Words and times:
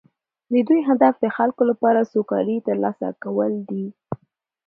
د 0.51 0.53
دوی 0.67 0.79
هدف 0.89 1.13
د 1.19 1.25
خلکو 1.37 1.61
لپاره 1.71 2.07
سوکالي 2.13 2.57
ترلاسه 2.67 3.07
کول 3.23 3.53
دي 3.69 3.85